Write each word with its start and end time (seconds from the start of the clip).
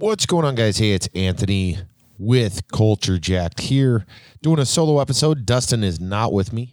What's 0.00 0.24
going 0.24 0.46
on, 0.46 0.54
guys? 0.54 0.78
Hey, 0.78 0.92
it's 0.92 1.10
Anthony 1.14 1.76
with 2.18 2.66
Culture 2.68 3.18
Jacked 3.18 3.60
here, 3.60 4.06
doing 4.40 4.58
a 4.58 4.64
solo 4.64 4.98
episode. 4.98 5.44
Dustin 5.44 5.84
is 5.84 6.00
not 6.00 6.32
with 6.32 6.54
me. 6.54 6.72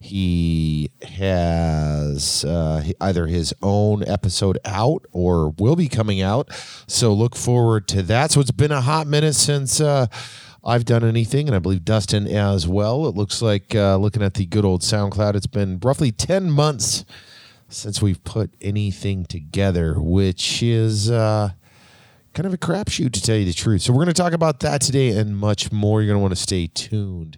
He 0.00 0.90
has 1.16 2.44
uh, 2.44 2.82
either 3.00 3.28
his 3.28 3.54
own 3.62 4.02
episode 4.04 4.58
out 4.64 5.06
or 5.12 5.50
will 5.60 5.76
be 5.76 5.86
coming 5.86 6.22
out. 6.22 6.48
So 6.88 7.12
look 7.12 7.36
forward 7.36 7.86
to 7.86 8.02
that. 8.02 8.32
So 8.32 8.40
it's 8.40 8.50
been 8.50 8.72
a 8.72 8.80
hot 8.80 9.06
minute 9.06 9.34
since 9.34 9.80
uh, 9.80 10.08
I've 10.64 10.84
done 10.84 11.04
anything, 11.04 11.46
and 11.46 11.54
I 11.54 11.60
believe 11.60 11.84
Dustin 11.84 12.26
as 12.26 12.66
well. 12.66 13.06
It 13.06 13.14
looks 13.14 13.40
like 13.40 13.76
uh, 13.76 13.96
looking 13.96 14.24
at 14.24 14.34
the 14.34 14.44
good 14.44 14.64
old 14.64 14.80
SoundCloud, 14.80 15.36
it's 15.36 15.46
been 15.46 15.78
roughly 15.80 16.10
10 16.10 16.50
months 16.50 17.04
since 17.68 18.02
we've 18.02 18.24
put 18.24 18.52
anything 18.60 19.24
together, 19.24 20.00
which 20.00 20.64
is 20.64 21.12
uh, 21.12 21.50
kind 22.40 22.46
of 22.46 22.54
a 22.54 22.56
crapshoot 22.56 23.12
to 23.12 23.20
tell 23.20 23.36
you 23.36 23.44
the 23.44 23.52
truth. 23.52 23.82
So 23.82 23.92
we're 23.92 23.98
going 23.98 24.14
to 24.14 24.14
talk 24.14 24.32
about 24.32 24.60
that 24.60 24.80
today 24.80 25.10
and 25.10 25.36
much 25.36 25.70
more. 25.70 26.00
You're 26.00 26.08
going 26.08 26.16
to 26.16 26.22
want 26.22 26.34
to 26.34 26.40
stay 26.40 26.68
tuned. 26.68 27.36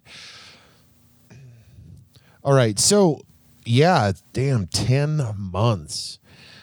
All 2.44 2.52
right, 2.54 2.78
so 2.78 3.20
yeah, 3.64 4.12
damn, 4.32 4.68
ten 4.68 5.34
months. 5.36 6.20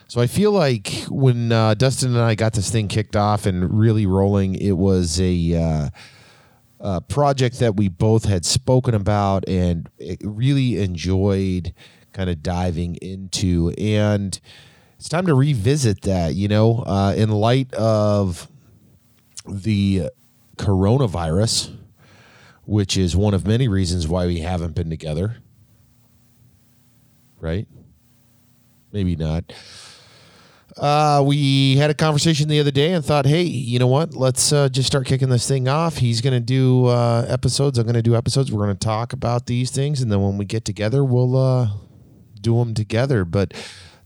So 0.07 0.21
I 0.21 0.27
feel 0.27 0.53
like 0.53 0.87
when 1.09 1.51
uh, 1.51 1.73
Dustin 1.73 2.15
and 2.15 2.23
I 2.23 2.35
got 2.35 2.53
this 2.53 2.71
thing 2.71 2.87
kicked 2.87 3.17
off 3.17 3.45
and 3.45 3.77
really 3.77 4.05
rolling, 4.05 4.55
it 4.55 4.77
was 4.77 5.19
a, 5.19 5.55
uh, 5.55 5.89
a 6.79 7.01
project 7.01 7.59
that 7.59 7.75
we 7.75 7.89
both 7.89 8.23
had 8.23 8.45
spoken 8.45 8.93
about 8.93 9.43
and 9.49 9.89
really 10.23 10.81
enjoyed 10.81 11.73
kind 12.13 12.29
of 12.29 12.41
diving 12.41 12.95
into. 13.01 13.73
And 13.77 14.39
it's 14.99 15.07
time 15.07 15.27
to 15.27 15.33
revisit 15.33 16.01
that, 16.01 16.35
you 16.35 16.49
know, 16.49 16.79
uh, 16.79 17.13
in 17.15 17.31
light 17.31 17.73
of 17.73 18.49
the 19.47 20.09
coronavirus, 20.57 21.73
which 22.65 22.97
is 22.97 23.15
one 23.15 23.33
of 23.33 23.47
many 23.47 23.69
reasons 23.69 24.09
why 24.09 24.25
we 24.25 24.39
haven't 24.39 24.75
been 24.75 24.89
together. 24.89 25.37
Right? 27.39 27.65
Maybe 28.91 29.15
not. 29.15 29.53
Uh, 30.75 31.23
we 31.25 31.77
had 31.77 31.89
a 31.89 31.93
conversation 31.93 32.49
the 32.49 32.59
other 32.59 32.69
day 32.69 32.91
and 32.91 33.03
thought, 33.03 33.25
hey, 33.25 33.43
you 33.43 33.79
know 33.79 33.87
what? 33.87 34.13
Let's 34.13 34.51
uh, 34.51 34.67
just 34.67 34.87
start 34.87 35.07
kicking 35.07 35.29
this 35.29 35.47
thing 35.47 35.69
off. 35.69 35.97
He's 35.97 36.19
going 36.19 36.33
to 36.33 36.41
do 36.41 36.87
uh, 36.87 37.25
episodes. 37.29 37.77
I'm 37.77 37.85
going 37.85 37.95
to 37.95 38.01
do 38.01 38.17
episodes. 38.17 38.51
We're 38.51 38.65
going 38.65 38.75
to 38.75 38.85
talk 38.85 39.13
about 39.13 39.45
these 39.45 39.71
things. 39.71 40.01
And 40.01 40.11
then 40.11 40.21
when 40.21 40.37
we 40.37 40.43
get 40.43 40.65
together, 40.65 41.05
we'll 41.05 41.37
uh, 41.37 41.69
do 42.41 42.57
them 42.57 42.73
together. 42.73 43.23
But 43.23 43.53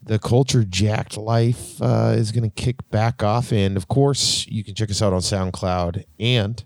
the 0.06 0.20
culture 0.20 0.64
jacked 0.64 1.18
life 1.18 1.82
uh, 1.82 2.14
is 2.16 2.32
going 2.32 2.50
to 2.50 2.50
kick 2.50 2.90
back 2.90 3.24
off. 3.24 3.52
And 3.52 3.78
of 3.78 3.88
course, 3.88 4.46
you 4.48 4.64
can 4.64 4.76
check 4.76 4.90
us 4.90 5.02
out 5.02 5.14
on 5.14 5.22
SoundCloud. 5.22 6.04
And 6.20 6.64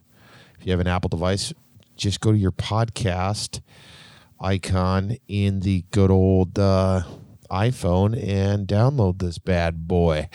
if 0.60 0.66
you 0.66 0.72
have 0.72 0.80
an 0.80 0.88
Apple 0.88 1.10
device, 1.10 1.54
just 1.96 2.20
go 2.22 2.32
to 2.32 2.38
your 2.38 2.52
podcast 2.52 3.62
icon 4.40 5.18
in 5.28 5.62
the 5.62 5.84
good 5.92 6.12
old 6.12 6.58
uh, 6.60 7.04
iPhone 7.50 8.22
and 8.22 8.68
download 8.68 9.20
this 9.20 9.38
bad 9.38 9.88
boy. 9.88 10.30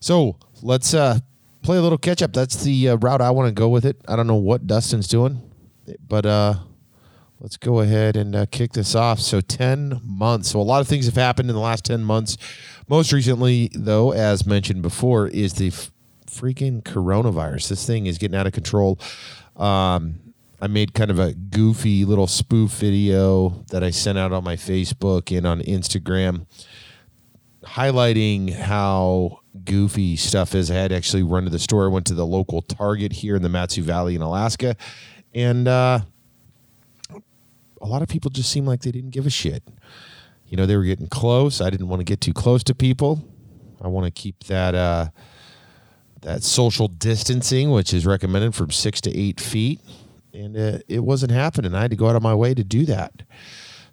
So 0.00 0.38
let's 0.62 0.94
uh, 0.94 1.20
play 1.62 1.76
a 1.76 1.82
little 1.82 1.98
catch 1.98 2.22
up. 2.22 2.32
That's 2.32 2.62
the 2.62 2.90
uh, 2.90 2.96
route 2.96 3.20
I 3.20 3.30
want 3.30 3.48
to 3.48 3.52
go 3.52 3.68
with 3.68 3.84
it. 3.84 4.00
I 4.06 4.16
don't 4.16 4.26
know 4.26 4.34
what 4.34 4.66
Dustin's 4.66 5.08
doing, 5.08 5.40
but 6.06 6.26
uh, 6.26 6.54
let's 7.44 7.58
go 7.58 7.80
ahead 7.80 8.16
and 8.16 8.34
uh, 8.34 8.46
kick 8.46 8.72
this 8.72 8.94
off. 8.94 9.20
So 9.20 9.42
10 9.42 10.00
months. 10.02 10.48
So 10.48 10.60
a 10.60 10.62
lot 10.62 10.80
of 10.80 10.88
things 10.88 11.04
have 11.04 11.14
happened 11.14 11.50
in 11.50 11.54
the 11.54 11.60
last 11.60 11.84
10 11.84 12.02
months. 12.02 12.38
Most 12.88 13.12
recently, 13.12 13.70
though, 13.74 14.14
as 14.14 14.46
mentioned 14.46 14.80
before, 14.80 15.28
is 15.28 15.52
the 15.52 15.66
f- 15.66 15.90
freaking 16.24 16.82
coronavirus. 16.82 17.68
This 17.68 17.86
thing 17.86 18.06
is 18.06 18.16
getting 18.16 18.34
out 18.34 18.46
of 18.46 18.54
control. 18.54 18.98
Um, 19.56 20.20
I 20.58 20.68
made 20.68 20.94
kind 20.94 21.10
of 21.10 21.18
a 21.18 21.34
goofy 21.34 22.06
little 22.06 22.26
spoof 22.26 22.70
video 22.70 23.62
that 23.70 23.84
I 23.84 23.90
sent 23.90 24.16
out 24.16 24.32
on 24.32 24.42
my 24.42 24.56
Facebook 24.56 25.36
and 25.36 25.46
on 25.46 25.60
Instagram, 25.60 26.46
highlighting 27.62 28.54
how 28.54 29.40
goofy 29.66 30.16
stuff 30.16 30.54
is. 30.54 30.70
I 30.70 30.76
had 30.76 30.92
actually 30.92 31.22
run 31.22 31.44
to 31.44 31.50
the 31.50 31.58
store. 31.58 31.84
I 31.84 31.88
went 31.88 32.06
to 32.06 32.14
the 32.14 32.24
local 32.24 32.62
Target 32.62 33.12
here 33.12 33.36
in 33.36 33.42
the 33.42 33.50
Mat-Su 33.50 33.82
Valley 33.82 34.14
in 34.14 34.22
Alaska, 34.22 34.76
and 35.34 35.68
uh, 35.68 36.00
a 37.84 37.86
lot 37.86 38.02
of 38.02 38.08
people 38.08 38.30
just 38.30 38.50
seemed 38.50 38.66
like 38.66 38.80
they 38.80 38.90
didn't 38.90 39.10
give 39.10 39.26
a 39.26 39.30
shit. 39.30 39.62
You 40.48 40.56
know, 40.56 40.66
they 40.66 40.76
were 40.76 40.84
getting 40.84 41.06
close. 41.06 41.60
I 41.60 41.70
didn't 41.70 41.88
want 41.88 42.00
to 42.00 42.04
get 42.04 42.20
too 42.20 42.32
close 42.32 42.64
to 42.64 42.74
people. 42.74 43.22
I 43.80 43.86
want 43.86 44.06
to 44.06 44.10
keep 44.10 44.44
that 44.44 44.74
uh, 44.74 45.08
that 46.22 46.42
social 46.42 46.88
distancing, 46.88 47.70
which 47.70 47.94
is 47.94 48.04
recommended 48.04 48.54
from 48.54 48.70
six 48.72 49.00
to 49.02 49.16
eight 49.16 49.40
feet 49.40 49.80
and 50.34 50.56
uh, 50.56 50.78
it 50.88 51.00
wasn't 51.00 51.32
happening. 51.32 51.74
I 51.74 51.82
had 51.82 51.90
to 51.92 51.96
go 51.96 52.08
out 52.08 52.16
of 52.16 52.22
my 52.22 52.34
way 52.34 52.54
to 52.54 52.64
do 52.64 52.84
that. 52.86 53.22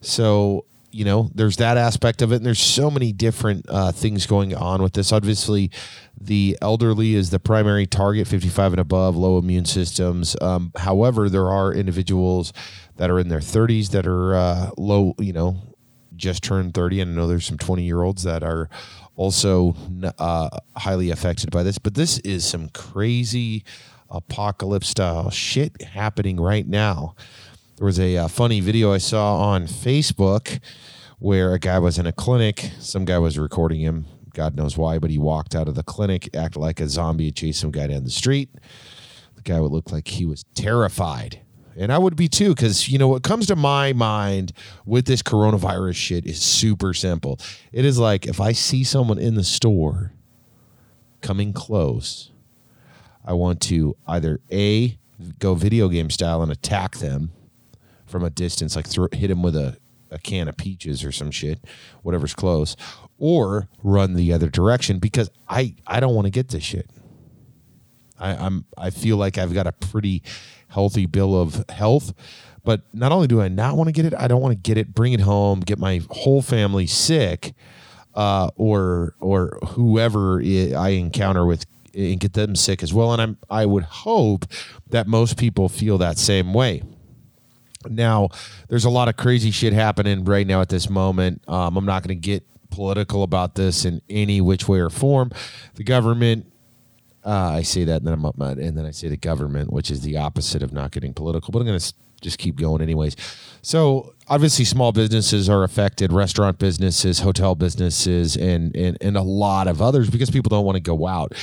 So 0.02 0.66
you 0.92 1.06
know, 1.06 1.30
there's 1.34 1.58
that 1.58 1.78
aspect 1.78 2.22
of 2.22 2.32
it, 2.32 2.38
and 2.38 2.46
there's 2.46 2.62
so 2.62 2.92
many 2.92 3.12
different 3.12 3.66
uh, 3.70 3.92
things 3.92 4.26
going 4.26 4.56
on 4.56 4.84
with 4.84 4.94
this. 4.94 5.12
Obviously, 5.12 5.72
the 6.20 6.58
elderly 6.62 7.16
is 7.16 7.30
the 7.30 7.40
primary 7.40 7.86
target, 7.86 8.28
55 8.28 8.74
and 8.74 8.80
above, 8.80 9.16
low 9.16 9.38
immune 9.38 9.66
systems. 9.66 10.36
Um, 10.42 10.72
however, 10.78 11.30
there 11.30 11.50
are 11.50 11.74
individuals 11.74 12.54
that 12.98 13.10
are 13.10 13.20
in 13.20 13.30
their 13.30 13.40
30s 13.40 13.90
that 13.92 14.06
are 14.06 14.36
uh, 14.36 14.72
low, 14.78 15.16
you 15.18 15.34
know, 15.34 15.58
just 16.16 16.44
turned 16.44 16.74
30, 16.74 17.02
and 17.02 17.12
I 17.12 17.16
know 17.16 17.28
there's 17.28 17.46
some 17.46 17.58
20 17.58 17.84
year 17.84 18.04
olds 18.04 18.24
that 18.24 18.44
are 18.44 18.70
also 19.16 19.76
uh, 20.20 20.50
highly 20.76 21.10
affected 21.10 21.52
by 21.52 21.64
this. 21.64 21.78
But 21.78 21.96
this 21.96 22.20
is 22.20 22.46
some 22.46 22.70
crazy 22.70 23.64
apocalypse 24.10 24.90
style 24.90 25.30
shit 25.30 25.82
happening 25.82 26.40
right 26.40 26.68
now. 26.68 27.16
There 27.82 27.88
was 27.88 28.00
a, 28.00 28.16
uh, 28.16 28.28
funny 28.28 28.60
video 28.60 28.94
I 28.94 29.00
saw 29.00 29.38
on 29.38 29.66
Facebook 29.66 30.60
where 31.18 31.56
a 31.56 31.58
guy 31.58 31.80
was 31.80 31.98
in 31.98 32.06
a 32.06 32.12
clinic. 32.12 32.70
Some 32.78 33.06
guy 33.06 33.18
was 33.18 33.40
recording 33.40 33.82
him. 33.82 34.06
God 34.36 34.56
knows 34.56 34.78
why, 34.78 35.00
but 35.00 35.10
he 35.10 35.18
walked 35.18 35.56
out 35.56 35.68
of 35.68 35.74
the 35.74 35.82
clinic, 35.82 36.30
acted 36.36 36.60
like 36.60 36.80
a 36.80 36.88
zombie, 36.88 37.32
chased 37.32 37.60
some 37.60 37.72
guy 37.72 37.88
down 37.88 38.04
the 38.04 38.12
street. 38.12 38.50
The 39.34 39.42
guy 39.42 39.60
would 39.60 39.72
look 39.72 39.92
like 39.92 40.08
he 40.08 40.28
was 40.28 40.46
terrified. 40.54 41.42
And 41.76 41.92
I 41.92 41.98
would 41.98 42.16
be 42.16 42.28
too, 42.28 42.50
because, 42.50 42.88
you 42.88 43.00
know, 43.00 43.08
what 43.08 43.24
comes 43.24 43.48
to 43.48 43.56
my 43.56 43.94
mind 43.94 44.54
with 44.86 45.08
this 45.08 45.24
coronavirus 45.24 45.96
shit 45.96 46.28
is 46.28 46.40
super 46.40 46.94
simple. 46.94 47.40
It 47.72 47.84
is 47.84 47.98
like 47.98 48.28
if 48.28 48.40
I 48.40 48.52
see 48.52 48.84
someone 48.84 49.18
in 49.18 49.34
the 49.34 49.44
store 49.44 50.14
coming 51.22 51.52
close, 51.52 52.30
I 53.26 53.34
want 53.34 53.60
to 53.62 53.98
either 54.06 54.40
A, 54.52 55.00
go 55.40 55.56
video 55.56 55.90
game 55.90 56.12
style 56.12 56.44
and 56.44 56.52
attack 56.52 56.98
them 56.98 57.32
from 58.12 58.24
a 58.24 58.30
distance, 58.30 58.76
like 58.76 58.88
throw, 58.88 59.08
hit 59.12 59.32
him 59.32 59.42
with 59.42 59.56
a, 59.56 59.78
a 60.12 60.20
can 60.20 60.48
of 60.48 60.58
peaches 60.58 61.04
or 61.04 61.12
some 61.12 61.32
shit, 61.32 61.66
whatever's 62.04 62.36
close, 62.36 62.76
or 63.18 63.70
run 63.82 64.14
the 64.14 64.34
other 64.34 64.50
direction 64.50 65.00
because 65.00 65.30
I, 65.48 65.76
I 65.88 66.00
don't 66.00 66.14
want 66.14 66.26
to 66.26 66.32
get 66.32 66.50
this 66.50 66.64
shit. 66.64 66.90
I, 68.20 68.36
I'm 68.36 68.66
I 68.78 68.92
feel 68.92 69.18
like 69.18 69.38
I've 69.38 69.54
got 69.54 69.68
a 69.68 69.72
pretty 69.72 70.22
healthy 70.68 71.06
bill 71.06 71.40
of 71.40 71.66
health. 71.70 72.14
But 72.64 72.84
not 72.94 73.12
only 73.12 73.26
do 73.26 73.42
I 73.42 73.48
not 73.48 73.76
want 73.76 73.88
to 73.88 73.92
get 73.92 74.06
it, 74.06 74.14
I 74.16 74.28
don't 74.28 74.42
want 74.42 74.52
to 74.52 74.62
get 74.62 74.78
it, 74.78 74.94
bring 74.94 75.14
it 75.14 75.22
home, 75.22 75.62
get 75.62 75.80
my 75.80 76.02
whole 76.12 76.44
family 76.44 76.86
sick, 76.86 77.54
uh, 78.14 78.52
or 78.56 79.16
or 79.20 79.58
whoever 79.70 80.40
I 80.40 80.90
encounter 80.90 81.46
with 81.46 81.66
and 81.94 82.20
get 82.20 82.34
them 82.34 82.56
sick 82.56 82.84
as 82.84 82.94
well. 82.94 83.12
And 83.14 83.22
I'm 83.22 83.38
I 83.50 83.66
would 83.66 83.84
hope 83.84 84.46
that 84.90 85.08
most 85.08 85.38
people 85.38 85.70
feel 85.70 85.98
that 85.98 86.18
same 86.18 86.54
way. 86.54 86.84
Now, 87.90 88.30
there's 88.70 88.86
a 88.86 88.90
lot 88.90 89.08
of 89.08 89.18
crazy 89.18 89.52
shit 89.52 89.74
happening 89.74 90.24
right 90.24 90.46
now 90.46 90.62
at 90.62 90.70
this 90.70 90.90
moment. 90.90 91.42
Um, 91.48 91.78
I'm 91.78 91.86
not 91.86 92.04
going 92.04 92.16
to 92.16 92.22
get 92.22 92.44
political 92.70 93.24
about 93.24 93.56
this 93.56 93.86
in 93.86 94.02
any 94.10 94.42
which 94.42 94.68
way 94.68 94.80
or 94.80 94.90
form. 94.90 95.32
The 95.76 95.84
government 95.84 96.52
uh, 97.24 97.52
I 97.54 97.62
say 97.62 97.84
that, 97.84 97.98
and 97.98 98.08
then 98.08 98.14
I'm 98.14 98.26
up, 98.26 98.40
and 98.40 98.76
then 98.78 98.86
I 98.86 98.92
say 98.92 99.08
the 99.08 99.18
government, 99.18 99.72
which 99.72 99.92
is 99.92 100.02
the 100.02 100.18
opposite 100.18 100.64
of 100.64 100.74
not 100.74 100.92
getting 100.92 101.14
political. 101.14 101.52
But 101.52 101.60
I'm 101.60 101.68
going 101.68 101.80
to 101.80 101.94
just 102.22 102.38
keep 102.38 102.56
going 102.56 102.82
anyways. 102.82 103.16
So 103.62 104.14
obviously, 104.28 104.66
small 104.66 104.92
businesses 104.92 105.50
are 105.50 105.64
affected, 105.64 106.12
restaurant 106.12 106.58
businesses, 106.58 107.20
hotel 107.20 107.54
businesses, 107.56 108.36
and 108.36 108.76
and 108.76 108.98
and 109.02 109.18
a 109.18 109.22
lot 109.22 109.68
of 109.68 109.82
others 109.82 110.10
because 110.10 110.32
people 110.32 110.50
don't 110.50 110.66
want 110.66 110.78
to 110.78 110.82
go 110.82 111.08
out. 111.08 111.34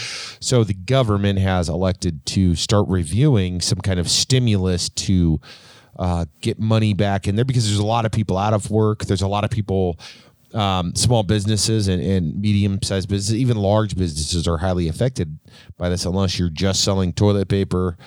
So 0.40 0.64
the 0.64 0.74
government 0.74 1.38
has 1.38 1.68
elected 1.68 2.26
to 2.26 2.54
start 2.56 2.88
reviewing 2.88 3.60
some 3.60 3.78
kind 3.78 4.00
of 4.00 4.08
stimulus 4.08 4.88
to 4.88 5.40
uh, 5.98 6.26
get 6.40 6.58
money 6.58 6.94
back 6.94 7.26
in 7.26 7.36
there 7.36 7.44
because 7.44 7.66
there's 7.66 7.78
a 7.78 7.86
lot 7.86 8.04
of 8.06 8.12
people 8.12 8.38
out 8.38 8.54
of 8.54 8.70
work. 8.70 9.04
There's 9.04 9.22
a 9.22 9.28
lot 9.28 9.44
of 9.44 9.50
people. 9.50 9.98
Um, 10.54 10.94
small 10.94 11.24
businesses 11.24 11.88
and, 11.88 12.02
and 12.02 12.40
medium 12.40 12.80
sized 12.82 13.10
businesses, 13.10 13.34
even 13.34 13.58
large 13.58 13.94
businesses, 13.94 14.48
are 14.48 14.56
highly 14.56 14.88
affected 14.88 15.38
by 15.76 15.90
this 15.90 16.06
unless 16.06 16.38
you're 16.38 16.48
just 16.48 16.82
selling 16.82 17.12
toilet 17.12 17.48
paper 17.48 17.98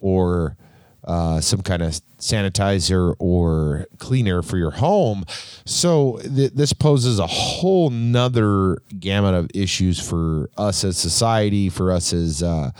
or 0.00 0.56
uh, 1.04 1.40
some 1.40 1.62
kind 1.62 1.82
of 1.82 1.92
sanitizer 2.18 3.14
or 3.18 3.86
cleaner 3.98 4.42
for 4.42 4.56
your 4.56 4.70
home. 4.70 5.24
So 5.64 6.20
th- 6.22 6.52
this 6.52 6.72
poses 6.72 7.18
a 7.18 7.26
whole 7.26 7.90
nother 7.90 8.78
gamut 8.98 9.34
of 9.34 9.50
issues 9.54 9.98
for 9.98 10.50
us 10.56 10.84
as 10.84 10.98
society, 10.98 11.68
for 11.68 11.92
us 11.92 12.12
as 12.12 12.42
uh, 12.42 12.70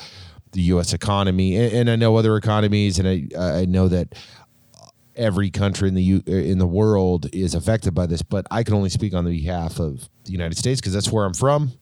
the 0.53 0.63
U.S. 0.63 0.93
economy, 0.93 1.57
and, 1.57 1.73
and, 1.73 1.91
I 1.91 1.97
know 1.97 2.17
other 2.17 2.37
economies, 2.37 2.99
and 2.99 3.09
I 3.09 3.61
I 3.61 3.65
know 3.67 3.87
that 3.89 4.15
every 5.21 5.51
country 5.51 5.87
in 5.87 5.95
the 5.95 6.03
U- 6.03 6.23
in 6.27 6.59
the 6.59 6.67
world 6.67 7.29
is 7.33 7.55
affected 7.55 7.95
by 7.95 8.07
this, 8.07 8.23
but 8.23 8.47
I 8.51 8.63
can 8.63 8.75
only 8.75 8.89
speak 8.89 9.15
on 9.15 9.25
the 9.25 9.31
behalf 9.31 9.79
of 9.79 10.09
the 10.25 10.33
United 10.33 10.57
States 10.57 10.81
because 10.81 10.95
that's 10.95 11.13
where 11.13 11.25
I'm 11.25 11.35
from. 11.35 11.73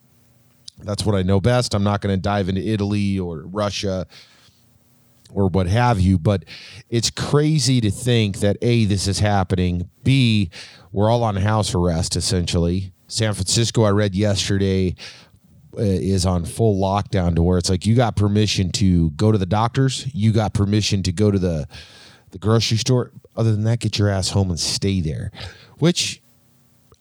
That's 0.80 1.06
what 1.06 1.14
I 1.14 1.22
know 1.22 1.40
best. 1.40 1.74
I'm 1.74 1.84
not 1.84 2.00
going 2.00 2.14
to 2.14 2.20
dive 2.20 2.48
into 2.48 2.60
Italy 2.60 3.18
or 3.18 3.42
Russia 3.46 4.06
or 5.32 5.48
what 5.48 5.66
have 5.66 6.00
you, 6.00 6.18
but 6.18 6.44
it's 6.88 7.10
crazy 7.10 7.80
to 7.80 7.90
think 7.90 8.38
that 8.38 8.56
A, 8.62 8.84
this 8.84 9.06
is 9.06 9.18
happening, 9.18 9.88
B, 10.02 10.50
we're 10.92 11.10
all 11.10 11.22
on 11.22 11.36
house 11.36 11.74
arrest 11.74 12.16
essentially. 12.16 12.92
San 13.08 13.34
Francisco, 13.34 13.82
I 13.82 13.90
read 13.90 14.14
yesterday, 14.14 14.94
uh, 15.76 15.82
is 15.82 16.24
on 16.26 16.44
full 16.44 16.80
lockdown 16.80 17.34
to 17.36 17.42
where 17.42 17.58
it's 17.58 17.70
like 17.70 17.86
you 17.86 17.94
got 17.94 18.16
permission 18.16 18.70
to 18.72 19.10
go 19.10 19.30
to 19.30 19.38
the 19.38 19.46
doctors, 19.46 20.06
you 20.14 20.32
got 20.32 20.54
permission 20.54 21.02
to 21.04 21.12
go 21.12 21.30
to 21.30 21.38
the 21.38 21.68
the 22.30 22.38
grocery 22.38 22.76
store. 22.76 23.12
Other 23.38 23.52
than 23.52 23.64
that, 23.64 23.78
get 23.78 23.98
your 23.98 24.08
ass 24.08 24.30
home 24.30 24.50
and 24.50 24.58
stay 24.58 25.00
there. 25.00 25.30
Which 25.78 26.20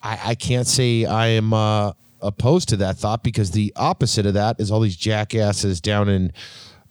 I, 0.03 0.19
I 0.23 0.35
can't 0.35 0.67
say 0.67 1.03
I 1.05 1.27
am 1.27 1.51
uh, 1.51 1.93
opposed 2.21 2.69
to 2.69 2.77
that 2.77 2.97
thought 2.97 3.23
because 3.23 3.51
the 3.51 3.73
opposite 3.75 4.25
of 4.25 4.35
that 4.35 4.59
is 4.59 4.71
all 4.71 4.79
these 4.79 4.95
jackasses 4.95 5.81
down 5.81 6.07
in 6.07 6.31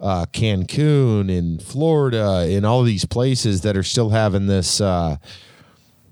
uh, 0.00 0.26
Cancun 0.26 1.30
in 1.30 1.58
Florida 1.60 2.46
in 2.48 2.64
all 2.64 2.82
these 2.82 3.04
places 3.04 3.62
that 3.62 3.76
are 3.76 3.82
still 3.82 4.10
having 4.10 4.46
this. 4.46 4.80
Uh, 4.80 5.16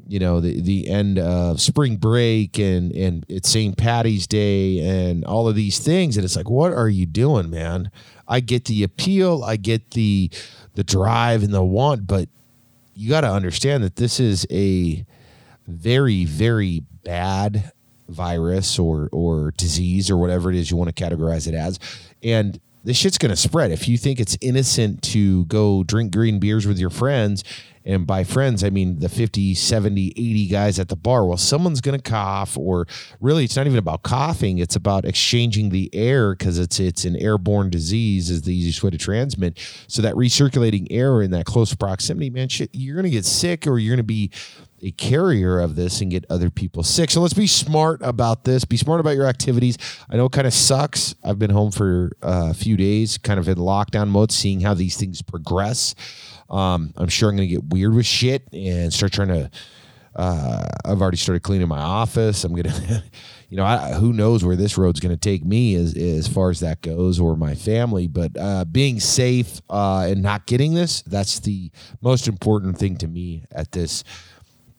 you 0.06 0.18
know 0.18 0.40
the 0.40 0.60
the 0.60 0.88
end 0.88 1.18
of 1.18 1.60
spring 1.60 1.96
break 1.96 2.58
and 2.58 2.92
and 2.92 3.24
it's 3.28 3.48
St. 3.48 3.76
Patty's 3.76 4.26
Day 4.26 4.80
and 4.80 5.24
all 5.24 5.48
of 5.48 5.54
these 5.54 5.78
things 5.78 6.16
and 6.16 6.24
it's 6.24 6.36
like 6.36 6.50
what 6.50 6.72
are 6.72 6.88
you 6.88 7.06
doing 7.06 7.48
man 7.48 7.90
I 8.28 8.40
get 8.40 8.66
the 8.66 8.82
appeal 8.82 9.42
I 9.42 9.56
get 9.56 9.92
the 9.92 10.30
the 10.74 10.84
drive 10.84 11.42
and 11.42 11.54
the 11.54 11.64
want 11.64 12.06
but 12.06 12.28
you 12.94 13.08
got 13.10 13.22
to 13.22 13.30
understand 13.30 13.82
that 13.84 13.96
this 13.96 14.20
is 14.20 14.46
a 14.50 15.04
very 15.66 16.24
very 16.24 16.82
bad 17.02 17.72
virus 18.08 18.78
or 18.78 19.08
or 19.12 19.52
disease 19.52 20.10
or 20.10 20.16
whatever 20.16 20.50
it 20.50 20.56
is 20.56 20.70
you 20.70 20.76
want 20.76 20.94
to 20.94 21.04
categorize 21.04 21.46
it 21.48 21.54
as. 21.54 21.78
And 22.22 22.60
this 22.84 22.96
shit's 22.96 23.18
going 23.18 23.30
to 23.30 23.36
spread 23.36 23.70
if 23.70 23.88
you 23.88 23.98
think 23.98 24.20
it's 24.20 24.36
innocent 24.40 25.02
to 25.02 25.44
go 25.46 25.82
drink 25.82 26.12
green 26.12 26.38
beers 26.38 26.66
with 26.66 26.78
your 26.78 26.90
friends 26.90 27.42
and 27.86 28.06
by 28.06 28.24
friends, 28.24 28.64
I 28.64 28.70
mean 28.70 29.00
the 29.00 29.10
50, 29.10 29.54
70, 29.54 30.08
80 30.16 30.46
guys 30.46 30.78
at 30.78 30.88
the 30.88 30.96
bar. 30.96 31.26
Well, 31.26 31.36
someone's 31.36 31.82
going 31.82 31.98
to 31.98 32.02
cough, 32.02 32.56
or 32.56 32.86
really, 33.20 33.44
it's 33.44 33.56
not 33.56 33.66
even 33.66 33.78
about 33.78 34.02
coughing. 34.02 34.58
It's 34.58 34.74
about 34.74 35.04
exchanging 35.04 35.68
the 35.68 35.90
air 35.92 36.34
because 36.34 36.58
it's 36.58 36.80
it's 36.80 37.04
an 37.04 37.16
airborne 37.16 37.68
disease 37.68 38.30
is 38.30 38.42
the 38.42 38.54
easiest 38.54 38.82
way 38.82 38.90
to 38.90 38.98
transmit. 38.98 39.58
So 39.86 40.00
that 40.00 40.14
recirculating 40.14 40.86
air 40.90 41.20
in 41.20 41.30
that 41.32 41.44
close 41.44 41.74
proximity, 41.74 42.30
man, 42.30 42.48
shit, 42.48 42.70
you're 42.72 42.94
going 42.94 43.04
to 43.04 43.10
get 43.10 43.26
sick 43.26 43.66
or 43.66 43.78
you're 43.78 43.94
going 43.94 43.98
to 43.98 44.02
be 44.02 44.30
a 44.84 44.90
carrier 44.92 45.60
of 45.60 45.76
this 45.76 46.02
and 46.02 46.10
get 46.10 46.26
other 46.28 46.50
people 46.50 46.82
sick. 46.82 47.10
So 47.10 47.22
let's 47.22 47.32
be 47.32 47.46
smart 47.46 48.02
about 48.02 48.44
this. 48.44 48.66
Be 48.66 48.76
smart 48.76 49.00
about 49.00 49.16
your 49.16 49.26
activities. 49.26 49.78
I 50.10 50.16
know 50.16 50.26
it 50.26 50.32
kind 50.32 50.46
of 50.46 50.52
sucks. 50.52 51.14
I've 51.24 51.38
been 51.38 51.50
home 51.50 51.70
for 51.70 52.12
uh, 52.22 52.48
a 52.50 52.54
few 52.54 52.76
days, 52.76 53.16
kind 53.16 53.40
of 53.40 53.48
in 53.48 53.56
lockdown 53.56 54.08
mode, 54.08 54.30
seeing 54.30 54.60
how 54.60 54.74
these 54.74 54.96
things 54.98 55.22
progress. 55.22 55.94
Um, 56.50 56.92
I'm 56.98 57.08
sure 57.08 57.30
I'm 57.30 57.36
going 57.36 57.48
to 57.48 57.54
get 57.54 57.64
weird 57.64 57.94
with 57.94 58.04
shit 58.04 58.46
and 58.52 58.92
start 58.92 59.12
trying 59.12 59.28
to. 59.28 59.50
Uh, 60.14 60.64
I've 60.84 61.02
already 61.02 61.16
started 61.16 61.42
cleaning 61.42 61.66
my 61.66 61.80
office. 61.80 62.44
I'm 62.44 62.54
gonna, 62.54 63.02
you 63.48 63.56
know, 63.56 63.64
I, 63.64 63.94
who 63.94 64.12
knows 64.12 64.44
where 64.44 64.54
this 64.54 64.78
road's 64.78 65.00
gonna 65.00 65.16
take 65.16 65.44
me 65.44 65.74
as 65.74 65.96
as 65.96 66.28
far 66.28 66.50
as 66.50 66.60
that 66.60 66.82
goes, 66.82 67.18
or 67.18 67.34
my 67.36 67.56
family. 67.56 68.06
But 68.06 68.30
uh, 68.38 68.64
being 68.64 69.00
safe 69.00 69.60
uh, 69.68 70.06
and 70.08 70.22
not 70.22 70.46
getting 70.46 70.72
this, 70.74 71.02
that's 71.02 71.40
the 71.40 71.72
most 72.00 72.28
important 72.28 72.78
thing 72.78 72.96
to 72.98 73.08
me 73.08 73.44
at 73.50 73.72
this 73.72 74.04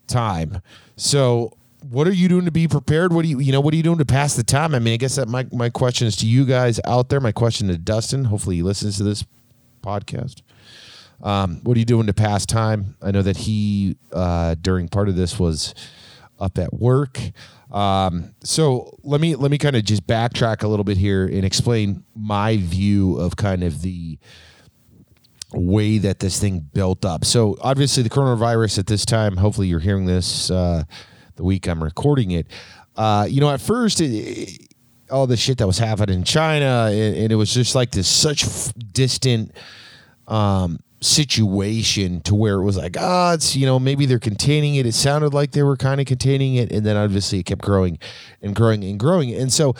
time. 0.07 0.61
So 0.95 1.57
what 1.89 2.07
are 2.07 2.13
you 2.13 2.27
doing 2.27 2.45
to 2.45 2.51
be 2.51 2.67
prepared? 2.67 3.13
What 3.13 3.23
do 3.23 3.29
you, 3.29 3.39
you 3.39 3.51
know, 3.51 3.61
what 3.61 3.73
are 3.73 3.77
you 3.77 3.83
doing 3.83 3.99
to 3.99 4.05
pass 4.05 4.35
the 4.35 4.43
time? 4.43 4.73
I 4.73 4.79
mean, 4.79 4.93
I 4.93 4.97
guess 4.97 5.15
that 5.15 5.27
my, 5.27 5.47
my 5.51 5.69
question 5.69 6.07
is 6.07 6.15
to 6.17 6.27
you 6.27 6.45
guys 6.45 6.79
out 6.85 7.09
there. 7.09 7.19
My 7.19 7.31
question 7.31 7.67
to 7.67 7.77
Dustin. 7.77 8.25
Hopefully 8.25 8.57
he 8.57 8.63
listens 8.63 8.97
to 8.97 9.03
this 9.03 9.23
podcast. 9.83 10.41
Um, 11.21 11.61
what 11.63 11.77
are 11.77 11.79
you 11.79 11.85
doing 11.85 12.07
to 12.07 12.13
pass 12.13 12.45
time? 12.45 12.95
I 13.01 13.11
know 13.11 13.21
that 13.21 13.37
he 13.37 13.97
uh, 14.11 14.55
during 14.61 14.89
part 14.89 15.09
of 15.09 15.15
this 15.15 15.39
was 15.39 15.73
up 16.39 16.57
at 16.57 16.73
work. 16.73 17.19
Um, 17.71 18.35
so 18.43 18.97
let 19.03 19.21
me 19.21 19.35
let 19.35 19.51
me 19.51 19.57
kind 19.57 19.75
of 19.75 19.83
just 19.83 20.05
backtrack 20.05 20.63
a 20.63 20.67
little 20.67 20.83
bit 20.83 20.97
here 20.97 21.25
and 21.25 21.43
explain 21.45 22.03
my 22.15 22.57
view 22.57 23.17
of 23.17 23.35
kind 23.35 23.63
of 23.63 23.81
the 23.81 24.17
way 25.55 25.97
that 25.99 26.19
this 26.19 26.39
thing 26.39 26.59
built 26.73 27.05
up. 27.05 27.25
So 27.25 27.57
obviously 27.61 28.03
the 28.03 28.09
coronavirus 28.09 28.79
at 28.79 28.87
this 28.87 29.05
time. 29.05 29.37
Hopefully 29.37 29.67
you're 29.67 29.79
hearing 29.79 30.05
this 30.05 30.51
uh, 30.51 30.83
the 31.35 31.43
week 31.43 31.67
I'm 31.67 31.83
recording 31.83 32.31
it. 32.31 32.47
Uh, 32.95 33.27
you 33.29 33.41
know, 33.41 33.49
at 33.49 33.61
first 33.61 34.01
it, 34.01 34.05
it, 34.05 34.73
all 35.11 35.27
the 35.27 35.37
shit 35.37 35.57
that 35.59 35.67
was 35.67 35.77
happening 35.77 36.19
in 36.19 36.23
China, 36.23 36.89
and, 36.91 37.15
and 37.15 37.31
it 37.31 37.35
was 37.35 37.53
just 37.53 37.75
like 37.75 37.91
this 37.91 38.07
such 38.07 38.43
f- 38.43 38.73
distant 38.91 39.51
um, 40.27 40.79
situation 41.01 42.21
to 42.21 42.33
where 42.33 42.55
it 42.55 42.63
was 42.63 42.77
like, 42.77 42.97
ah, 42.99 43.31
oh, 43.31 43.33
it's, 43.33 43.55
you 43.55 43.65
know, 43.65 43.79
maybe 43.79 44.05
they're 44.05 44.19
containing 44.19 44.75
it. 44.75 44.85
It 44.85 44.93
sounded 44.93 45.33
like 45.33 45.51
they 45.51 45.63
were 45.63 45.77
kind 45.77 46.01
of 46.01 46.07
containing 46.07 46.55
it. 46.55 46.71
And 46.71 46.85
then 46.85 46.97
obviously 46.97 47.39
it 47.39 47.43
kept 47.43 47.61
growing 47.61 47.99
and 48.41 48.55
growing 48.55 48.83
and 48.83 48.99
growing. 48.99 49.33
And 49.33 49.53
so 49.53 49.75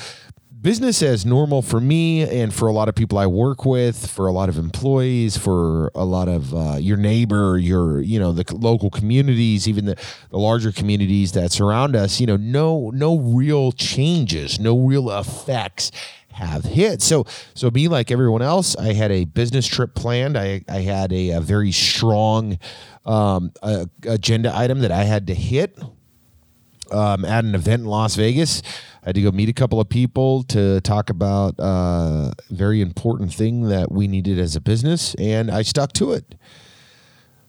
business 0.65 1.03
as 1.03 1.27
normal 1.27 1.61
for 1.61 1.79
me 1.79 2.23
and 2.23 2.51
for 2.51 2.67
a 2.67 2.71
lot 2.71 2.89
of 2.89 2.95
people 2.95 3.19
I 3.19 3.27
work 3.27 3.65
with, 3.65 4.09
for 4.09 4.25
a 4.25 4.31
lot 4.31 4.49
of 4.49 4.57
employees, 4.57 5.37
for 5.37 5.91
a 5.93 6.03
lot 6.03 6.27
of 6.27 6.55
uh, 6.55 6.77
your 6.77 6.97
neighbor, 6.97 7.59
your, 7.59 8.01
you 8.01 8.17
know, 8.17 8.31
the 8.31 8.51
local 8.55 8.89
communities, 8.89 9.67
even 9.67 9.85
the, 9.85 9.95
the 10.31 10.39
larger 10.39 10.71
communities 10.71 11.33
that 11.33 11.51
surround 11.51 11.95
us, 11.95 12.19
you 12.19 12.25
know, 12.25 12.35
no, 12.35 12.89
no 12.95 13.15
real 13.15 13.73
changes, 13.73 14.59
no 14.59 14.75
real 14.75 15.11
effects 15.11 15.91
have 16.31 16.63
hit. 16.63 17.03
So 17.03 17.27
so 17.53 17.69
me 17.69 17.87
like 17.87 18.09
everyone 18.09 18.41
else, 18.41 18.75
I 18.75 18.93
had 18.93 19.11
a 19.11 19.25
business 19.25 19.67
trip 19.67 19.93
planned. 19.93 20.35
I 20.35 20.63
I 20.67 20.79
had 20.79 21.13
a, 21.13 21.29
a 21.29 21.41
very 21.41 21.71
strong 21.71 22.57
um, 23.05 23.51
agenda 24.07 24.51
item 24.57 24.79
that 24.79 24.91
I 24.91 25.03
had 25.03 25.27
to 25.27 25.35
hit 25.35 25.77
um, 26.91 27.25
at 27.25 27.43
an 27.45 27.55
event 27.55 27.81
in 27.81 27.87
Las 27.87 28.15
Vegas. 28.15 28.61
I 29.03 29.09
had 29.09 29.15
to 29.15 29.21
go 29.21 29.31
meet 29.31 29.49
a 29.49 29.53
couple 29.53 29.79
of 29.79 29.89
people 29.89 30.43
to 30.43 30.81
talk 30.81 31.09
about 31.09 31.59
uh, 31.59 32.31
a 32.31 32.33
very 32.49 32.81
important 32.81 33.33
thing 33.33 33.69
that 33.69 33.91
we 33.91 34.07
needed 34.07 34.39
as 34.39 34.55
a 34.55 34.61
business, 34.61 35.15
and 35.15 35.51
I 35.51 35.61
stuck 35.61 35.93
to 35.93 36.13
it. 36.13 36.35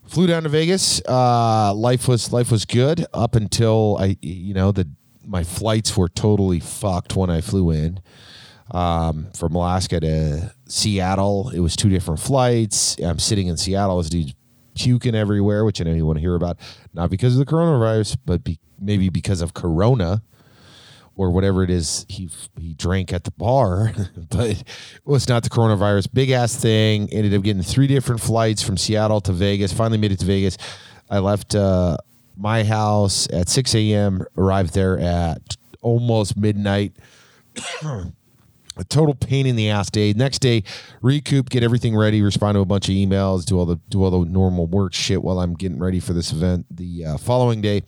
Flew 0.06 0.26
down 0.26 0.44
to 0.44 0.48
Vegas. 0.48 1.00
Uh, 1.08 1.74
life 1.74 2.06
was 2.06 2.32
life 2.32 2.50
was 2.50 2.64
good 2.64 3.06
up 3.12 3.34
until 3.34 3.96
I, 3.98 4.16
you 4.22 4.54
know, 4.54 4.70
the 4.70 4.88
my 5.24 5.42
flights 5.42 5.96
were 5.96 6.08
totally 6.08 6.60
fucked 6.60 7.16
when 7.16 7.30
I 7.30 7.40
flew 7.40 7.70
in 7.70 8.00
um, 8.70 9.28
from 9.36 9.54
Alaska 9.54 10.00
to 10.00 10.54
Seattle. 10.68 11.50
It 11.50 11.60
was 11.60 11.76
two 11.76 11.88
different 11.88 12.20
flights. 12.20 12.96
I'm 13.00 13.18
sitting 13.18 13.48
in 13.48 13.56
Seattle. 13.56 13.98
This 13.98 14.10
dude's 14.10 14.34
puking 14.74 15.14
everywhere, 15.14 15.64
which 15.64 15.80
I 15.80 15.84
know 15.84 15.94
you 15.94 16.06
want 16.06 16.18
to 16.18 16.20
hear 16.20 16.34
about. 16.34 16.58
Not 16.92 17.10
because 17.10 17.38
of 17.38 17.44
the 17.44 17.50
coronavirus, 17.50 18.18
but 18.24 18.44
be, 18.44 18.58
maybe 18.80 19.08
because 19.08 19.40
of 19.40 19.54
Corona 19.54 20.22
or 21.16 21.30
whatever 21.30 21.62
it 21.62 21.70
is 21.70 22.04
he 22.08 22.28
he 22.58 22.74
drank 22.74 23.12
at 23.12 23.24
the 23.24 23.30
bar. 23.32 23.92
but 24.30 24.50
it 24.50 24.64
was 25.04 25.28
not 25.28 25.42
the 25.42 25.50
coronavirus. 25.50 26.12
Big 26.12 26.30
ass 26.30 26.54
thing. 26.54 27.08
Ended 27.12 27.34
up 27.34 27.42
getting 27.42 27.62
three 27.62 27.86
different 27.86 28.20
flights 28.20 28.62
from 28.62 28.76
Seattle 28.76 29.20
to 29.22 29.32
Vegas. 29.32 29.72
Finally 29.72 29.98
made 29.98 30.12
it 30.12 30.20
to 30.20 30.26
Vegas. 30.26 30.58
I 31.08 31.18
left 31.18 31.54
uh, 31.54 31.96
my 32.36 32.64
house 32.64 33.28
at 33.32 33.48
6 33.48 33.74
a.m. 33.74 34.24
Arrived 34.36 34.74
there 34.74 34.98
at 34.98 35.56
almost 35.80 36.36
midnight. 36.36 36.92
a 38.76 38.84
total 38.84 39.14
pain 39.14 39.46
in 39.46 39.56
the 39.56 39.70
ass 39.70 39.90
day. 39.90 40.12
Next 40.12 40.40
day, 40.40 40.62
recoup, 41.00 41.48
get 41.48 41.62
everything 41.62 41.96
ready, 41.96 42.22
respond 42.22 42.56
to 42.56 42.60
a 42.60 42.64
bunch 42.64 42.88
of 42.88 42.94
emails, 42.94 43.44
do 43.44 43.58
all 43.58 43.66
the 43.66 43.76
do 43.88 44.04
all 44.04 44.10
the 44.10 44.30
normal 44.30 44.66
work 44.66 44.92
shit 44.92 45.22
while 45.22 45.40
I'm 45.40 45.54
getting 45.54 45.78
ready 45.78 46.00
for 46.00 46.12
this 46.12 46.32
event. 46.32 46.66
The 46.70 47.04
uh, 47.06 47.16
following 47.18 47.60
day, 47.60 47.82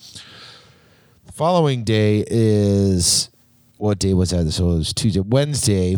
following 1.38 1.84
day 1.84 2.24
is 2.26 3.30
what 3.76 4.00
day 4.00 4.12
was 4.12 4.30
that? 4.30 4.50
So 4.50 4.72
it 4.72 4.78
was 4.78 4.92
Tuesday, 4.92 5.20
Wednesday, 5.20 5.96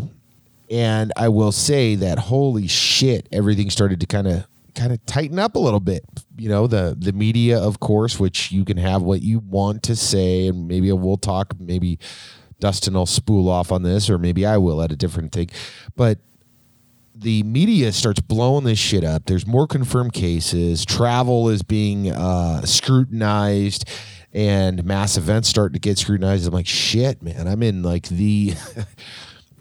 and 0.70 1.12
I 1.16 1.30
will 1.30 1.50
say 1.50 1.94
that 1.94 2.18
holy 2.18 2.68
shit, 2.68 3.26
everything 3.32 3.70
started 3.70 4.00
to 4.00 4.06
kind 4.06 4.28
of 4.28 4.46
kind 4.74 4.92
of 4.92 5.04
tighten 5.06 5.38
up 5.38 5.56
a 5.56 5.58
little 5.58 5.80
bit. 5.80 6.04
You 6.36 6.50
know, 6.50 6.66
the 6.66 6.94
the 6.96 7.12
media, 7.12 7.58
of 7.58 7.80
course, 7.80 8.20
which 8.20 8.52
you 8.52 8.66
can 8.66 8.76
have 8.76 9.00
what 9.00 9.22
you 9.22 9.38
want 9.38 9.82
to 9.84 9.96
say, 9.96 10.48
and 10.48 10.68
maybe 10.68 10.92
we'll 10.92 11.16
talk 11.16 11.54
maybe 11.58 11.98
Dustin 12.60 12.92
will 12.92 13.06
spool 13.06 13.48
off 13.48 13.72
on 13.72 13.82
this, 13.82 14.10
or 14.10 14.18
maybe 14.18 14.44
I 14.44 14.58
will 14.58 14.82
at 14.82 14.92
a 14.92 14.96
different 14.96 15.32
thing. 15.32 15.48
But 15.96 16.18
the 17.14 17.42
media 17.44 17.92
starts 17.92 18.20
blowing 18.20 18.64
this 18.64 18.78
shit 18.78 19.04
up. 19.04 19.24
There's 19.24 19.46
more 19.46 19.66
confirmed 19.66 20.12
cases. 20.12 20.84
Travel 20.84 21.48
is 21.48 21.62
being 21.62 22.10
uh, 22.10 22.62
scrutinized, 22.66 23.88
and 24.32 24.84
mass 24.84 25.16
events 25.16 25.48
start 25.48 25.72
to 25.72 25.78
get 25.78 25.98
scrutinized. 25.98 26.46
I'm 26.46 26.54
like, 26.54 26.66
shit, 26.66 27.22
man. 27.22 27.48
I'm 27.48 27.62
in 27.62 27.82
like 27.82 28.08
the. 28.08 28.54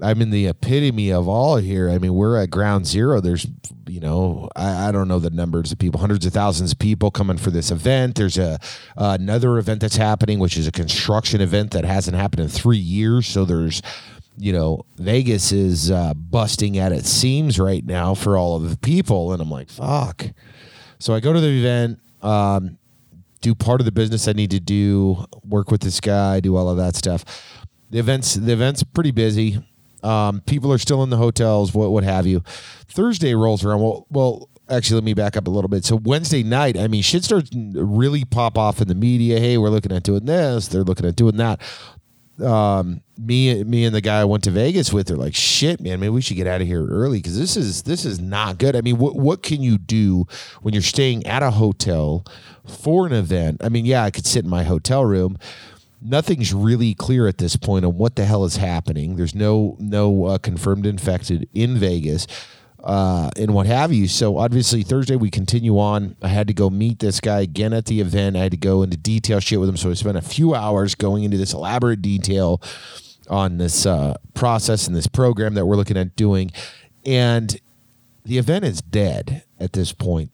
I'm 0.01 0.21
in 0.21 0.29
the 0.29 0.47
epitome 0.47 1.11
of 1.11 1.27
all 1.27 1.57
here. 1.57 1.89
I 1.89 1.97
mean, 1.97 2.13
we're 2.13 2.41
at 2.41 2.49
ground 2.49 2.87
zero. 2.87 3.19
There's, 3.19 3.45
you 3.85 3.99
know, 3.99 4.47
I, 4.55 4.87
I 4.87 4.91
don't 4.93 5.09
know 5.09 5.19
the 5.19 5.29
numbers 5.29 5.73
of 5.73 5.77
people, 5.77 5.99
hundreds 5.99 6.25
of 6.25 6.31
thousands 6.31 6.71
of 6.71 6.79
people 6.79 7.11
coming 7.11 7.35
for 7.35 7.51
this 7.51 7.69
event. 7.69 8.15
There's 8.15 8.37
a 8.37 8.59
another 8.95 9.57
event 9.57 9.81
that's 9.81 9.97
happening, 9.97 10.39
which 10.39 10.57
is 10.57 10.67
a 10.67 10.71
construction 10.71 11.41
event 11.41 11.71
that 11.71 11.83
hasn't 11.83 12.15
happened 12.15 12.43
in 12.43 12.47
three 12.47 12.77
years. 12.77 13.27
So 13.27 13.43
there's 13.43 13.81
you 14.39 14.53
know, 14.53 14.85
Vegas 14.97 15.51
is 15.51 15.91
uh, 15.91 16.13
busting 16.13 16.77
at 16.77 16.93
its 16.93 17.09
seams 17.09 17.59
right 17.59 17.85
now 17.85 18.15
for 18.15 18.37
all 18.37 18.55
of 18.55 18.69
the 18.69 18.77
people. 18.77 19.33
And 19.33 19.41
I'm 19.41 19.51
like, 19.51 19.69
fuck. 19.69 20.25
So 20.97 21.13
I 21.13 21.19
go 21.19 21.33
to 21.33 21.41
the 21.41 21.59
event, 21.59 21.99
um, 22.21 22.77
do 23.41 23.55
part 23.55 23.81
of 23.81 23.85
the 23.85 23.91
business 23.91 24.27
I 24.27 24.33
need 24.33 24.51
to 24.51 24.59
do, 24.59 25.25
work 25.43 25.71
with 25.71 25.81
this 25.81 25.99
guy, 25.99 26.39
do 26.39 26.55
all 26.55 26.69
of 26.69 26.77
that 26.77 26.95
stuff. 26.95 27.23
The 27.89 27.99
event's 27.99 28.35
the 28.35 28.53
event's 28.53 28.83
pretty 28.83 29.11
busy. 29.11 29.63
Um, 30.03 30.41
people 30.41 30.71
are 30.71 30.77
still 30.77 31.03
in 31.03 31.09
the 31.09 31.17
hotels, 31.17 31.73
what 31.73 31.91
what 31.91 32.03
have 32.03 32.27
you. 32.27 32.43
Thursday 32.87 33.33
rolls 33.35 33.65
around. 33.65 33.81
Well, 33.81 34.05
well, 34.09 34.49
actually, 34.69 34.95
let 34.95 35.03
me 35.03 35.13
back 35.13 35.35
up 35.35 35.47
a 35.47 35.49
little 35.49 35.69
bit. 35.69 35.85
So 35.85 35.95
Wednesday 35.95 36.43
night, 36.43 36.77
I 36.77 36.87
mean, 36.87 37.01
shit 37.01 37.23
starts 37.23 37.49
really 37.53 38.25
pop 38.25 38.57
off 38.57 38.81
in 38.81 38.87
the 38.87 38.95
media. 38.95 39.39
Hey, 39.39 39.57
we're 39.57 39.69
looking 39.69 39.91
at 39.91 40.03
doing 40.03 40.25
this. 40.25 40.67
They're 40.67 40.83
looking 40.83 41.05
at 41.05 41.15
doing 41.15 41.37
that 41.37 41.59
um, 42.41 43.01
me 43.17 43.63
me 43.63 43.85
and 43.85 43.93
the 43.93 44.01
guy 44.01 44.21
I 44.21 44.25
went 44.25 44.43
to 44.45 44.51
Vegas 44.51 44.93
with 44.93 45.11
are 45.11 45.17
like, 45.17 45.35
shit, 45.35 45.79
man, 45.79 45.99
maybe 45.99 46.09
we 46.09 46.21
should 46.21 46.37
get 46.37 46.47
out 46.47 46.61
of 46.61 46.67
here 46.67 46.85
early 46.85 47.19
because 47.19 47.37
this 47.37 47.57
is 47.57 47.83
this 47.83 48.05
is 48.05 48.19
not 48.19 48.57
good. 48.57 48.75
I 48.75 48.81
mean, 48.81 48.97
what 48.97 49.15
what 49.15 49.43
can 49.43 49.61
you 49.61 49.77
do 49.77 50.25
when 50.61 50.73
you're 50.73 50.83
staying 50.83 51.25
at 51.25 51.43
a 51.43 51.51
hotel 51.51 52.25
for 52.65 53.05
an 53.05 53.13
event? 53.13 53.63
I 53.63 53.69
mean, 53.69 53.85
yeah, 53.85 54.03
I 54.03 54.11
could 54.11 54.25
sit 54.25 54.43
in 54.43 54.49
my 54.49 54.63
hotel 54.63 55.05
room. 55.05 55.37
Nothing's 56.01 56.53
really 56.53 56.93
clear 56.93 57.27
at 57.27 57.39
this 57.39 57.57
point 57.57 57.83
on 57.83 57.97
what 57.97 58.15
the 58.15 58.23
hell 58.23 58.45
is 58.45 58.55
happening. 58.55 59.17
There's 59.17 59.35
no 59.35 59.75
no 59.79 60.25
uh, 60.25 60.37
confirmed 60.37 60.85
infected 60.85 61.49
in 61.53 61.77
Vegas 61.77 62.25
uh, 62.83 63.29
and 63.37 63.53
what 63.53 63.65
have 63.65 63.91
you. 63.91 64.07
So 64.07 64.37
obviously 64.37 64.83
Thursday 64.83 65.15
we 65.15 65.29
continue 65.29 65.77
on. 65.79 66.15
I 66.21 66.29
had 66.29 66.47
to 66.47 66.53
go 66.53 66.69
meet 66.69 66.99
this 66.99 67.19
guy 67.19 67.41
again 67.41 67.73
at 67.73 67.85
the 67.85 67.99
event. 67.99 68.35
I 68.35 68.39
had 68.39 68.51
to 68.51 68.57
go 68.57 68.83
into 68.83 68.97
detail 68.97 69.39
shit 69.39 69.59
with 69.59 69.69
him. 69.69 69.77
So 69.77 69.89
I 69.89 69.93
spent 69.93 70.17
a 70.17 70.21
few 70.21 70.55
hours 70.55 70.95
going 70.95 71.23
into 71.23 71.37
this 71.37 71.53
elaborate 71.53 72.01
detail 72.01 72.61
on 73.29 73.57
this 73.57 73.85
uh, 73.85 74.15
process 74.33 74.87
and 74.87 74.95
this 74.95 75.07
program 75.07 75.53
that 75.55 75.65
we're 75.65 75.75
looking 75.75 75.97
at 75.97 76.15
doing. 76.15 76.51
And 77.05 77.59
the 78.25 78.37
event 78.37 78.65
is 78.65 78.81
dead 78.81 79.43
at 79.59 79.73
this 79.73 79.91
point. 79.91 80.31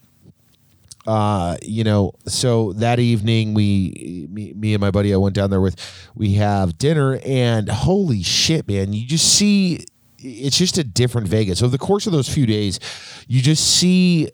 Uh, 1.08 1.56
you 1.62 1.84
know, 1.84 2.14
so 2.26 2.74
that 2.74 3.00
evening 3.00 3.54
we, 3.54 4.28
me, 4.32 4.54
me 4.54 4.74
and 4.74 4.82
my 4.82 4.90
buddy 4.90 5.14
I 5.14 5.18
went 5.18 5.36
down 5.36 5.52
there 5.52 5.62
with, 5.62 5.80
we 6.16 6.34
have 6.34 6.80
dinner 6.80 7.20
and 7.24 7.70
holy 7.70 8.24
shit, 8.24 8.68
man, 8.68 8.92
you 8.92 9.06
just 9.06 9.32
see 9.32 9.86
it's 10.26 10.58
just 10.58 10.78
a 10.78 10.84
different 10.84 11.28
Vegas. 11.28 11.62
Over 11.62 11.72
the 11.72 11.78
course 11.78 12.08
of 12.08 12.14
those 12.14 12.28
few 12.28 12.46
days, 12.46 12.80
you 13.28 13.42
just 13.42 13.78
see 13.78 14.30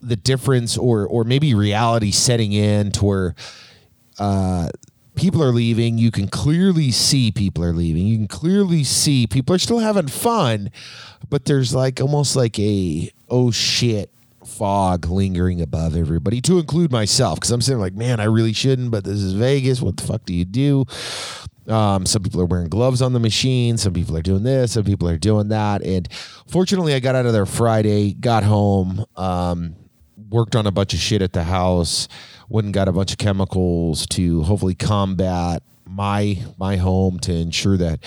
the 0.00 0.16
difference, 0.16 0.76
or 0.76 1.06
or 1.06 1.24
maybe 1.24 1.54
reality 1.54 2.10
setting 2.10 2.52
in 2.52 2.90
to 2.92 3.04
where 3.04 3.34
uh, 4.18 4.68
people 5.14 5.42
are 5.42 5.52
leaving. 5.52 5.96
You 5.98 6.10
can 6.10 6.28
clearly 6.28 6.90
see 6.90 7.30
people 7.30 7.64
are 7.64 7.72
leaving. 7.72 8.06
You 8.06 8.16
can 8.16 8.28
clearly 8.28 8.84
see 8.84 9.26
people 9.26 9.54
are 9.54 9.58
still 9.58 9.78
having 9.78 10.08
fun, 10.08 10.70
but 11.30 11.44
there's 11.44 11.74
like 11.74 12.00
almost 12.00 12.36
like 12.36 12.58
a 12.58 13.10
oh 13.28 13.50
shit 13.50 14.10
fog 14.44 15.06
lingering 15.06 15.62
above 15.62 15.96
everybody, 15.96 16.40
to 16.42 16.58
include 16.58 16.92
myself, 16.92 17.36
because 17.36 17.50
I'm 17.50 17.62
sitting 17.62 17.80
like, 17.80 17.94
man, 17.94 18.20
I 18.20 18.24
really 18.24 18.52
shouldn't, 18.52 18.90
but 18.90 19.02
this 19.04 19.18
is 19.18 19.32
Vegas. 19.32 19.80
What 19.80 19.96
the 19.96 20.02
fuck 20.02 20.26
do 20.26 20.34
you 20.34 20.44
do? 20.44 20.84
Um, 21.66 22.04
some 22.06 22.22
people 22.22 22.40
are 22.40 22.46
wearing 22.46 22.68
gloves 22.68 23.00
on 23.00 23.12
the 23.12 23.20
machine. 23.20 23.76
Some 23.76 23.92
people 23.92 24.16
are 24.16 24.22
doing 24.22 24.42
this. 24.42 24.72
Some 24.72 24.84
people 24.84 25.08
are 25.08 25.18
doing 25.18 25.48
that. 25.48 25.82
And 25.82 26.08
fortunately, 26.46 26.94
I 26.94 27.00
got 27.00 27.14
out 27.14 27.26
of 27.26 27.32
there 27.32 27.46
Friday, 27.46 28.12
got 28.12 28.44
home, 28.44 29.04
um, 29.16 29.74
worked 30.28 30.56
on 30.56 30.66
a 30.66 30.70
bunch 30.70 30.94
of 30.94 31.00
shit 31.00 31.22
at 31.22 31.32
the 31.32 31.44
house, 31.44 32.08
went 32.48 32.66
and 32.66 32.74
got 32.74 32.88
a 32.88 32.92
bunch 32.92 33.12
of 33.12 33.18
chemicals 33.18 34.06
to 34.08 34.42
hopefully 34.42 34.74
combat 34.74 35.62
my 35.86 36.42
my 36.58 36.76
home 36.76 37.18
to 37.20 37.32
ensure 37.32 37.76
that 37.76 38.00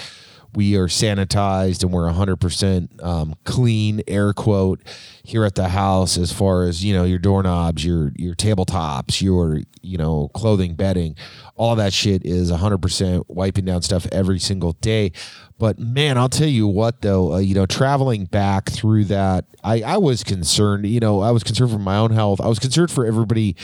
we 0.57 0.75
are 0.75 0.87
sanitized 0.87 1.83
and 1.83 1.93
we're 1.93 2.11
100% 2.11 3.03
um, 3.03 3.35
clean 3.43 4.01
air 4.07 4.33
quote 4.33 4.81
here 5.23 5.45
at 5.45 5.53
the 5.53 5.67
house 5.67 6.17
as 6.17 6.31
far 6.31 6.63
as 6.63 6.83
you 6.83 6.95
know 6.95 7.03
your 7.03 7.19
doorknobs 7.19 7.85
your 7.85 8.11
your 8.15 8.33
tabletops 8.33 9.21
your 9.21 9.61
you 9.83 9.99
know 9.99 10.29
clothing 10.33 10.73
bedding 10.73 11.15
all 11.57 11.75
that 11.75 11.93
shit 11.93 12.25
is 12.25 12.51
100% 12.51 13.23
wiping 13.27 13.65
down 13.65 13.83
stuff 13.83 14.07
every 14.11 14.39
single 14.39 14.71
day. 14.73 15.11
But 15.59 15.77
man 15.77 16.17
i'll 16.17 16.29
tell 16.29 16.47
you 16.47 16.67
what 16.67 17.01
though 17.01 17.33
uh, 17.33 17.37
you 17.37 17.53
know 17.53 17.67
traveling 17.67 18.25
back 18.25 18.69
through 18.69 19.05
that 19.05 19.45
i 19.63 19.81
i 19.81 19.97
was 19.97 20.23
concerned 20.23 20.85
you 20.85 20.99
know 20.99 21.21
i 21.21 21.31
was 21.31 21.43
concerned 21.43 21.71
for 21.71 21.79
my 21.79 21.97
own 21.97 22.11
health. 22.11 22.41
I 22.41 22.47
was 22.47 22.59
concerned 22.59 22.91
for 22.91 23.05
everybody 23.05 23.55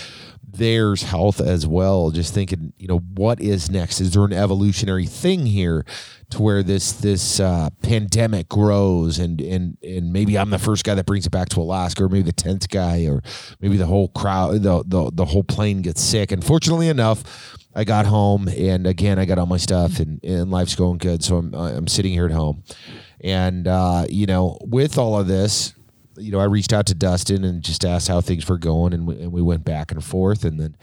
theirs 0.54 1.04
health 1.04 1.42
as 1.42 1.66
well 1.66 2.12
just 2.12 2.34
thinking 2.34 2.74
you 2.78 2.88
know 2.88 3.00
what 3.00 3.42
is 3.42 3.72
next 3.72 4.00
is 4.00 4.14
there 4.14 4.24
an 4.24 4.34
evolutionary 4.34 5.06
thing 5.06 5.46
here 5.46 5.84
to 6.34 6.42
where 6.42 6.64
this 6.64 6.94
this 6.94 7.40
uh, 7.40 7.70
pandemic 7.82 8.50
grows 8.50 9.20
and 9.20 9.40
and 9.40 9.78
and 9.84 10.12
maybe 10.12 10.38
I'm 10.38 10.50
the 10.50 10.60
first 10.60 10.84
guy 10.84 10.96
that 10.96 11.06
brings 11.06 11.28
it 11.28 11.30
back 11.30 11.50
to 11.50 11.62
Alaska 11.62 12.04
or 12.04 12.10
maybe 12.10 12.24
the 12.24 12.34
tenth 12.34 12.70
guy 12.70 13.06
or 13.06 13.22
maybe 13.62 13.78
the 13.78 13.86
whole 13.86 14.10
crowd 14.10 14.64
the, 14.64 14.84
the 14.86 15.12
the 15.14 15.26
whole 15.26 15.44
plane 15.44 15.82
gets 15.82 16.02
sick. 16.02 16.32
And 16.32 16.44
fortunately 16.44 16.90
enough, 16.90 17.56
I 17.76 17.84
got 17.84 18.08
home 18.08 18.48
and 18.48 18.88
again 18.88 19.20
I 19.20 19.26
got 19.26 19.38
all 19.38 19.46
my 19.46 19.58
stuff 19.58 20.00
and, 20.00 20.24
and 20.24 20.50
life's 20.50 20.76
going 20.76 20.98
good. 20.98 21.24
So 21.24 21.38
I'm 21.38 21.54
I'm 21.54 21.88
sitting 21.88 22.14
here 22.14 22.26
at 22.26 22.32
home, 22.32 22.64
and 23.22 23.68
uh, 23.68 24.06
you 24.10 24.26
know 24.26 24.58
with 24.62 24.98
all 24.98 25.20
of 25.20 25.28
this. 25.28 25.74
You 26.16 26.32
know, 26.32 26.40
I 26.40 26.46
reached 26.46 26.74
out 26.74 26.86
to 26.88 26.94
Dustin 26.94 27.44
and 27.44 27.64
just 27.64 27.84
asked 27.84 28.08
how 28.08 28.22
things 28.22 28.48
were 28.48 28.58
going, 28.58 28.94
and 28.94 29.08
we, 29.08 29.20
and 29.22 29.32
we 29.32 29.42
went 29.42 29.66
back 29.66 29.92
and 29.92 30.04
forth. 30.04 30.46
And 30.46 30.60
then, 30.60 30.76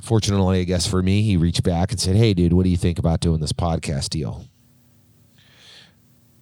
fortunately, 0.00 0.60
I 0.60 0.64
guess 0.64 0.86
for 0.86 1.02
me, 1.02 1.22
he 1.22 1.36
reached 1.36 1.62
back 1.62 1.90
and 1.90 2.00
said, 2.00 2.16
"Hey, 2.16 2.34
dude, 2.34 2.52
what 2.52 2.64
do 2.64 2.70
you 2.70 2.76
think 2.76 2.98
about 2.98 3.20
doing 3.20 3.40
this 3.40 3.52
podcast 3.52 4.10
deal?" 4.10 4.46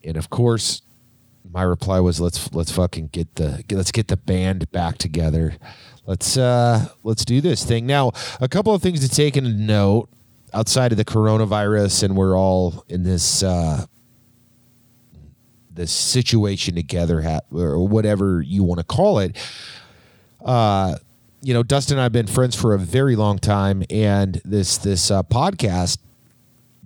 And 0.04 0.16
of 0.16 0.30
course, 0.30 0.82
my 1.50 1.62
reply 1.62 2.00
was 2.00 2.20
let's 2.20 2.52
let's 2.52 2.70
fucking 2.70 3.08
get 3.08 3.34
the 3.36 3.64
let's 3.70 3.92
get 3.92 4.08
the 4.08 4.16
band 4.16 4.70
back 4.70 4.98
together. 4.98 5.56
Let's 6.06 6.36
uh 6.36 6.88
let's 7.02 7.24
do 7.24 7.40
this 7.40 7.64
thing. 7.64 7.86
Now, 7.86 8.12
a 8.40 8.48
couple 8.48 8.74
of 8.74 8.82
things 8.82 9.00
to 9.00 9.08
take 9.08 9.36
into 9.36 9.50
note 9.50 10.08
outside 10.54 10.92
of 10.92 10.98
the 10.98 11.04
coronavirus 11.04 12.04
and 12.04 12.16
we're 12.16 12.36
all 12.36 12.84
in 12.88 13.02
this 13.02 13.42
uh 13.42 13.84
this 15.78 15.92
situation 15.92 16.74
together 16.74 17.40
or 17.50 17.86
whatever 17.86 18.42
you 18.42 18.62
want 18.62 18.78
to 18.78 18.84
call 18.84 19.18
it. 19.18 19.36
Uh 20.44 20.96
you 21.40 21.54
know, 21.54 21.62
Dustin 21.62 21.98
and 21.98 22.04
I've 22.04 22.12
been 22.12 22.26
friends 22.26 22.56
for 22.56 22.74
a 22.74 22.78
very 22.78 23.14
long 23.14 23.38
time 23.38 23.84
and 23.90 24.40
this 24.44 24.78
this 24.78 25.10
uh, 25.10 25.22
podcast 25.22 25.98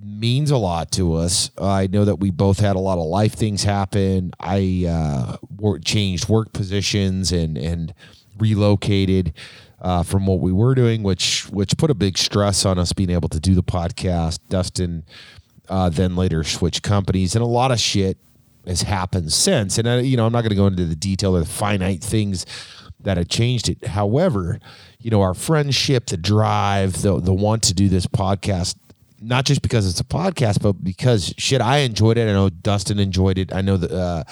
means 0.03 0.51
a 0.51 0.57
lot 0.57 0.91
to 0.93 1.15
us. 1.15 1.51
I 1.59 1.87
know 1.87 2.05
that 2.05 2.17
we 2.17 2.31
both 2.31 2.61
had 2.61 2.77
a 2.77 2.79
lot 2.79 2.99
of 2.99 3.07
life 3.07 3.35
things 3.35 3.65
happen. 3.65 4.33
I 4.39 4.87
uh, 4.89 5.37
work, 5.59 5.85
changed 5.85 6.29
work 6.29 6.53
positions 6.53 7.33
and 7.33 7.57
and 7.57 7.95
relocated 8.39 9.33
uh, 9.81 10.03
from 10.03 10.27
what 10.27 10.41
we 10.41 10.53
were 10.53 10.75
doing, 10.75 11.03
which 11.03 11.49
which 11.51 11.77
put 11.77 11.91
a 11.91 11.95
big 11.95 12.19
stress 12.19 12.65
on 12.65 12.79
us 12.79 12.93
being 12.93 13.11
able 13.11 13.29
to 13.31 13.41
do 13.41 13.55
the 13.55 13.63
podcast. 13.63 14.39
Dustin 14.49 15.05
uh, 15.69 15.89
then 15.89 16.15
later 16.17 16.45
switched 16.45 16.83
companies, 16.83 17.35
and 17.35 17.43
a 17.43 17.47
lot 17.47 17.73
of 17.73 17.81
shit 17.81 18.19
has 18.67 18.83
happened 18.83 19.33
since. 19.33 19.79
And 19.79 19.89
I, 19.89 20.01
you 20.01 20.17
know, 20.17 20.27
I'm 20.27 20.33
not 20.33 20.43
going 20.43 20.51
to 20.51 20.57
go 20.57 20.67
into 20.67 20.85
the 20.85 20.97
detail 20.97 21.37
of 21.37 21.47
the 21.47 21.53
finite 21.53 22.03
things 22.03 22.47
that 23.01 23.17
have 23.17 23.29
changed 23.29 23.69
it. 23.69 23.85
However, 23.87 24.61
you 25.01 25.11
know, 25.11 25.23
our 25.23 25.35
friendship, 25.35 26.07
the 26.07 26.17
drive, 26.17 27.03
the 27.03 27.21
the 27.21 27.35
want 27.35 27.65
to 27.65 27.75
do 27.75 27.89
this 27.89 28.07
podcast 28.07 28.77
not 29.23 29.45
just 29.45 29.63
because 29.63 29.89
it's 29.89 30.01
a 30.01 30.05
podcast, 30.05 30.61
but 30.61 30.73
because 30.83 31.33
shit, 31.39 31.61
I 31.61 31.79
enjoyed 31.79 32.19
it. 32.19 32.29
I 32.29 32.33
know 32.33 32.51
Dustin 32.51 32.99
enjoyed 32.99 33.39
it. 33.39 33.55
I 33.55 33.61
know 33.61 33.77
that 33.77 33.93
uh, 33.93 34.25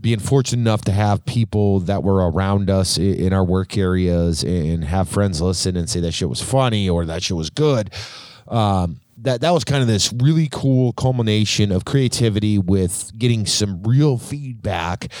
being 0.00 0.18
fortunate 0.18 0.60
enough 0.60 0.82
to 0.82 0.92
have 0.92 1.24
people 1.24 1.80
that 1.80 2.02
were 2.02 2.28
around 2.28 2.68
us 2.68 2.98
in 2.98 3.32
our 3.32 3.44
work 3.44 3.78
areas 3.78 4.42
and 4.42 4.84
have 4.84 5.08
friends 5.08 5.40
listen 5.40 5.76
and 5.76 5.88
say 5.88 6.00
that 6.00 6.12
shit 6.12 6.28
was 6.28 6.42
funny 6.42 6.88
or 6.88 7.06
that 7.06 7.22
shit 7.22 7.36
was 7.36 7.50
good. 7.50 7.92
Um, 8.48 9.00
that 9.22 9.40
that 9.40 9.50
was 9.50 9.64
kind 9.64 9.82
of 9.82 9.88
this 9.88 10.12
really 10.12 10.48
cool 10.50 10.92
culmination 10.92 11.72
of 11.72 11.84
creativity 11.84 12.58
with 12.58 13.12
getting 13.16 13.46
some 13.46 13.82
real 13.82 14.18
feedback 14.18 15.12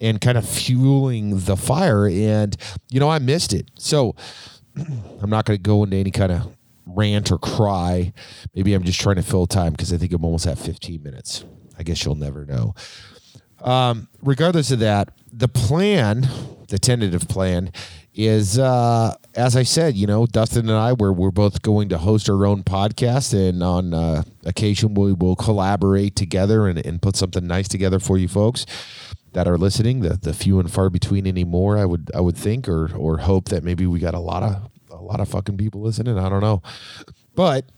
and 0.00 0.20
kind 0.20 0.36
of 0.36 0.48
fueling 0.48 1.38
the 1.40 1.56
fire. 1.56 2.06
And 2.06 2.56
you 2.90 3.00
know, 3.00 3.08
I 3.08 3.18
missed 3.18 3.52
it. 3.52 3.70
So 3.76 4.14
I'm 4.76 5.30
not 5.30 5.44
going 5.44 5.56
to 5.56 5.62
go 5.62 5.84
into 5.84 5.96
any 5.96 6.10
kind 6.10 6.32
of 6.32 6.56
rant 6.86 7.30
or 7.32 7.38
cry. 7.38 8.12
Maybe 8.54 8.74
I'm 8.74 8.82
just 8.82 9.00
trying 9.00 9.16
to 9.16 9.22
fill 9.22 9.46
time 9.46 9.72
because 9.72 9.92
I 9.92 9.96
think 9.96 10.12
I'm 10.12 10.24
almost 10.24 10.46
at 10.46 10.58
15 10.58 11.02
minutes. 11.02 11.44
I 11.78 11.82
guess 11.82 12.04
you'll 12.04 12.14
never 12.14 12.44
know. 12.44 12.74
Um, 13.60 14.08
regardless 14.22 14.70
of 14.70 14.80
that, 14.80 15.10
the 15.32 15.48
plan, 15.48 16.28
the 16.68 16.78
tentative 16.78 17.28
plan, 17.28 17.72
is 18.14 18.58
uh, 18.58 19.14
as 19.34 19.56
I 19.56 19.64
said, 19.64 19.96
you 19.96 20.06
know, 20.06 20.26
Dustin 20.26 20.68
and 20.68 20.78
I, 20.78 20.92
we're 20.92 21.12
we're 21.12 21.32
both 21.32 21.62
going 21.62 21.88
to 21.88 21.98
host 21.98 22.30
our 22.30 22.46
own 22.46 22.62
podcast, 22.62 23.34
and 23.34 23.62
on 23.62 23.92
uh, 23.92 24.22
occasion 24.44 24.94
we 24.94 25.12
will 25.12 25.36
collaborate 25.36 26.14
together 26.14 26.68
and, 26.68 26.84
and 26.84 27.02
put 27.02 27.16
something 27.16 27.46
nice 27.46 27.68
together 27.68 27.98
for 27.98 28.16
you 28.16 28.28
folks 28.28 28.66
that 29.32 29.48
are 29.48 29.58
listening. 29.58 30.00
The 30.00 30.10
the 30.16 30.32
few 30.32 30.60
and 30.60 30.70
far 30.70 30.90
between 30.90 31.26
anymore, 31.26 31.76
I 31.76 31.84
would 31.84 32.10
I 32.14 32.20
would 32.20 32.36
think, 32.36 32.68
or 32.68 32.94
or 32.94 33.18
hope 33.18 33.48
that 33.48 33.64
maybe 33.64 33.86
we 33.86 33.98
got 33.98 34.14
a 34.14 34.20
lot 34.20 34.42
of 34.44 34.70
a 34.90 35.02
lot 35.02 35.20
of 35.20 35.28
fucking 35.28 35.56
people 35.56 35.80
listening. 35.80 36.16
I 36.16 36.28
don't 36.28 36.40
know, 36.40 36.62
but 37.34 37.68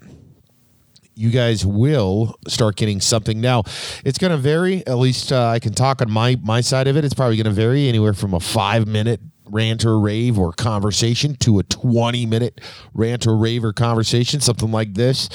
you 1.18 1.30
guys 1.30 1.64
will 1.64 2.38
start 2.46 2.76
getting 2.76 3.00
something 3.00 3.40
now 3.40 3.62
it's 4.04 4.18
going 4.18 4.30
to 4.30 4.36
vary 4.36 4.86
at 4.86 4.98
least 4.98 5.32
uh, 5.32 5.46
i 5.46 5.58
can 5.58 5.72
talk 5.72 6.02
on 6.02 6.10
my 6.10 6.36
my 6.42 6.60
side 6.60 6.86
of 6.86 6.94
it 6.94 7.06
it's 7.06 7.14
probably 7.14 7.36
going 7.36 7.46
to 7.46 7.50
vary 7.50 7.88
anywhere 7.88 8.12
from 8.12 8.34
a 8.34 8.40
five 8.40 8.86
minute 8.86 9.18
rant 9.48 9.84
or 9.84 9.98
rave 9.98 10.38
or 10.38 10.52
conversation 10.52 11.34
to 11.36 11.58
a 11.58 11.62
20 11.62 12.26
minute 12.26 12.60
rant 12.94 13.26
or 13.26 13.36
rave 13.36 13.64
or 13.64 13.72
conversation 13.72 14.40
something 14.40 14.70
like 14.70 14.94
this 14.94 15.28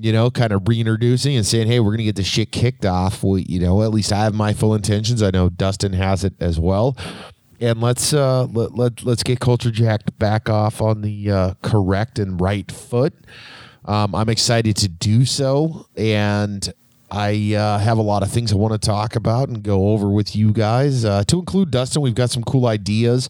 you 0.00 0.12
know 0.12 0.30
kind 0.30 0.52
of 0.52 0.66
reintroducing 0.68 1.36
and 1.36 1.46
saying 1.46 1.66
hey 1.66 1.80
we're 1.80 1.90
going 1.90 1.98
to 1.98 2.04
get 2.04 2.16
this 2.16 2.26
shit 2.26 2.52
kicked 2.52 2.84
off. 2.84 3.22
We 3.22 3.42
you 3.42 3.60
know 3.60 3.82
at 3.82 3.90
least 3.90 4.12
i 4.12 4.24
have 4.24 4.34
my 4.34 4.52
full 4.52 4.74
intentions. 4.74 5.22
I 5.22 5.30
know 5.30 5.48
dustin 5.48 5.92
has 5.92 6.24
it 6.24 6.34
as 6.40 6.58
well. 6.58 6.96
And 7.60 7.80
let's 7.80 8.12
uh 8.12 8.44
let, 8.44 8.74
let, 8.74 9.04
let's 9.04 9.22
get 9.22 9.40
culture 9.40 9.70
jacked 9.70 10.18
back 10.18 10.48
off 10.48 10.80
on 10.80 11.02
the 11.02 11.30
uh, 11.30 11.54
correct 11.62 12.18
and 12.18 12.40
right 12.40 12.70
foot. 12.70 13.14
Um, 13.84 14.14
I'm 14.14 14.28
excited 14.28 14.76
to 14.76 14.88
do 14.88 15.24
so, 15.24 15.86
and 15.96 16.72
I 17.10 17.54
uh, 17.54 17.78
have 17.78 17.98
a 17.98 18.02
lot 18.02 18.22
of 18.22 18.30
things 18.30 18.52
I 18.52 18.56
want 18.56 18.80
to 18.80 18.86
talk 18.86 19.16
about 19.16 19.48
and 19.48 19.62
go 19.62 19.88
over 19.88 20.08
with 20.08 20.36
you 20.36 20.52
guys. 20.52 21.04
Uh, 21.04 21.24
to 21.24 21.38
include 21.38 21.70
Dustin, 21.70 22.02
we've 22.02 22.14
got 22.14 22.30
some 22.30 22.42
cool 22.44 22.66
ideas 22.66 23.28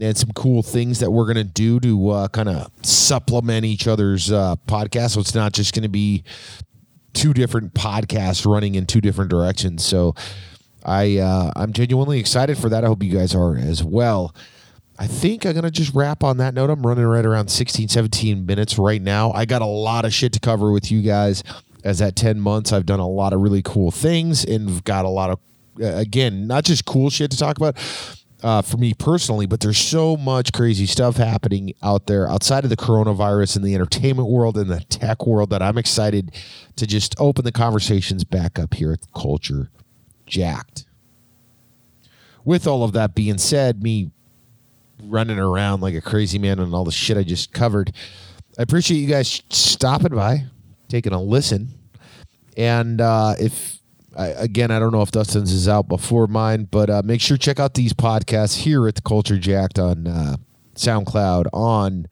and 0.00 0.16
some 0.16 0.30
cool 0.34 0.62
things 0.62 1.00
that 1.00 1.10
we're 1.10 1.24
going 1.24 1.36
to 1.36 1.44
do 1.44 1.80
to 1.80 2.10
uh, 2.10 2.28
kind 2.28 2.48
of 2.48 2.70
supplement 2.82 3.64
each 3.64 3.88
other's 3.88 4.30
uh, 4.30 4.54
podcast. 4.66 5.10
So 5.10 5.20
it's 5.20 5.34
not 5.34 5.52
just 5.52 5.74
going 5.74 5.82
to 5.82 5.88
be 5.88 6.22
two 7.12 7.34
different 7.34 7.74
podcasts 7.74 8.46
running 8.46 8.76
in 8.76 8.86
two 8.86 9.00
different 9.00 9.30
directions. 9.30 9.84
So 9.84 10.14
I 10.84 11.18
uh, 11.18 11.50
I'm 11.56 11.72
genuinely 11.72 12.20
excited 12.20 12.56
for 12.56 12.68
that. 12.68 12.84
I 12.84 12.86
hope 12.86 13.02
you 13.02 13.12
guys 13.12 13.34
are 13.34 13.56
as 13.56 13.82
well. 13.82 14.34
I 15.00 15.06
think 15.06 15.44
I'm 15.44 15.52
going 15.52 15.64
to 15.64 15.70
just 15.70 15.94
wrap 15.94 16.24
on 16.24 16.38
that 16.38 16.54
note. 16.54 16.70
I'm 16.70 16.84
running 16.84 17.04
right 17.04 17.24
around 17.24 17.48
16, 17.48 17.88
17 17.88 18.44
minutes 18.44 18.78
right 18.78 19.00
now. 19.00 19.30
I 19.30 19.44
got 19.44 19.62
a 19.62 19.66
lot 19.66 20.04
of 20.04 20.12
shit 20.12 20.32
to 20.32 20.40
cover 20.40 20.72
with 20.72 20.90
you 20.90 21.02
guys. 21.02 21.44
As 21.88 22.02
at 22.02 22.16
10 22.16 22.38
months, 22.38 22.70
I've 22.70 22.84
done 22.84 23.00
a 23.00 23.08
lot 23.08 23.32
of 23.32 23.40
really 23.40 23.62
cool 23.62 23.90
things 23.90 24.44
and 24.44 24.84
got 24.84 25.06
a 25.06 25.08
lot 25.08 25.30
of, 25.30 25.38
again, 25.80 26.46
not 26.46 26.64
just 26.64 26.84
cool 26.84 27.08
shit 27.08 27.30
to 27.30 27.38
talk 27.38 27.56
about 27.56 27.76
uh, 28.42 28.60
for 28.60 28.76
me 28.76 28.92
personally, 28.92 29.46
but 29.46 29.60
there's 29.60 29.78
so 29.78 30.14
much 30.16 30.52
crazy 30.52 30.84
stuff 30.84 31.16
happening 31.16 31.72
out 31.82 32.06
there 32.06 32.28
outside 32.28 32.64
of 32.64 32.70
the 32.70 32.76
coronavirus 32.76 33.56
in 33.56 33.62
the 33.62 33.74
entertainment 33.74 34.28
world 34.28 34.58
and 34.58 34.70
the 34.70 34.80
tech 34.80 35.26
world 35.26 35.48
that 35.48 35.62
I'm 35.62 35.78
excited 35.78 36.32
to 36.76 36.86
just 36.86 37.14
open 37.18 37.44
the 37.44 37.52
conversations 37.52 38.22
back 38.22 38.58
up 38.58 38.74
here 38.74 38.92
at 38.92 39.00
Culture 39.14 39.70
Jacked. 40.26 40.84
With 42.44 42.66
all 42.66 42.84
of 42.84 42.92
that 42.92 43.14
being 43.14 43.38
said, 43.38 43.82
me 43.82 44.10
running 45.02 45.38
around 45.38 45.80
like 45.80 45.94
a 45.94 46.00
crazy 46.02 46.38
man 46.38 46.60
on 46.60 46.74
all 46.74 46.84
the 46.84 46.92
shit 46.92 47.16
I 47.16 47.22
just 47.22 47.52
covered. 47.52 47.92
I 48.58 48.62
appreciate 48.62 48.98
you 48.98 49.06
guys 49.06 49.42
stopping 49.48 50.14
by, 50.14 50.44
taking 50.88 51.12
a 51.12 51.20
listen. 51.22 51.77
And 52.58 53.00
uh, 53.00 53.36
if, 53.38 53.78
I, 54.16 54.26
again, 54.26 54.72
I 54.72 54.80
don't 54.80 54.90
know 54.92 55.02
if 55.02 55.12
Dustin's 55.12 55.52
is 55.52 55.68
out 55.68 55.86
before 55.86 56.26
mine, 56.26 56.64
but 56.68 56.90
uh, 56.90 57.02
make 57.04 57.20
sure 57.20 57.36
check 57.36 57.60
out 57.60 57.74
these 57.74 57.92
podcasts 57.92 58.56
here 58.56 58.88
at 58.88 58.96
the 58.96 59.02
Culture 59.02 59.38
Jacked 59.38 59.78
on 59.78 60.08
uh, 60.08 60.36
SoundCloud, 60.74 61.46
on 61.52 62.08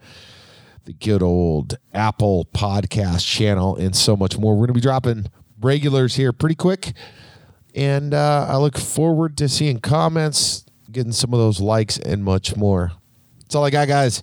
the 0.84 0.92
good 0.92 1.20
old 1.20 1.76
Apple 1.92 2.46
podcast 2.54 3.26
channel, 3.26 3.74
and 3.74 3.96
so 3.96 4.16
much 4.16 4.38
more. 4.38 4.54
We're 4.54 4.68
to 4.68 4.72
be 4.72 4.80
dropping 4.80 5.26
regulars 5.60 6.14
here 6.14 6.32
pretty 6.32 6.54
quick. 6.54 6.92
And 7.74 8.14
uh, 8.14 8.46
I 8.48 8.56
look 8.56 8.78
forward 8.78 9.36
to 9.38 9.48
seeing 9.48 9.80
comments, 9.80 10.64
getting 10.92 11.12
some 11.12 11.34
of 11.34 11.40
those 11.40 11.60
likes 11.60 11.98
and 11.98 12.24
much 12.24 12.56
more. 12.56 12.92
That's 13.40 13.56
all 13.56 13.64
I 13.64 13.70
got, 13.70 13.88
guys. 13.88 14.22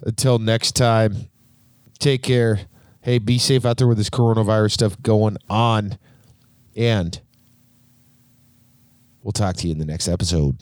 Until 0.00 0.38
next 0.38 0.72
time, 0.76 1.28
take 1.98 2.22
care. 2.22 2.60
Hey, 3.02 3.18
be 3.18 3.36
safe 3.38 3.66
out 3.66 3.78
there 3.78 3.88
with 3.88 3.98
this 3.98 4.10
coronavirus 4.10 4.72
stuff 4.72 5.02
going 5.02 5.36
on. 5.50 5.98
And 6.76 7.20
we'll 9.22 9.32
talk 9.32 9.56
to 9.56 9.66
you 9.66 9.72
in 9.72 9.78
the 9.78 9.84
next 9.84 10.08
episode. 10.08 10.56